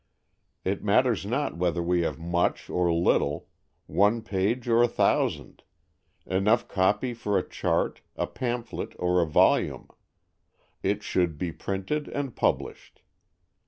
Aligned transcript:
It 0.65 0.83
matters 0.83 1.27
not 1.27 1.57
whether 1.57 1.83
we 1.83 2.01
have 2.01 2.17
much 2.17 2.71
or 2.71 2.91
little, 2.91 3.49
one 3.85 4.23
page 4.23 4.67
or 4.67 4.81
a 4.81 4.87
thousand, 4.87 5.61
enough 6.25 6.67
copy 6.67 7.13
for 7.13 7.37
a 7.37 7.47
chart, 7.47 8.01
a 8.15 8.25
pamphlet 8.25 8.95
or 8.97 9.21
a 9.21 9.27
volume: 9.27 9.89
it 10.81 11.03
should 11.03 11.37
be 11.37 11.51
printed 11.51 12.07
and 12.07 12.35
published. 12.35 13.03